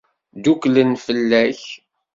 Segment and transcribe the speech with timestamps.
[0.37, 1.61] Dduklen fell-ak.